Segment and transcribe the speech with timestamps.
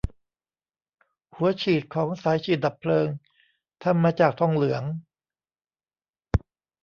[1.35, 3.07] หัวฉีดของสายฉีดดับเพลิง
[3.83, 4.83] ทำมาจากทองเหลือง